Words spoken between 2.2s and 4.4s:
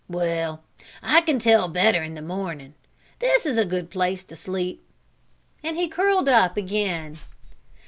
mornin'. This is a good place to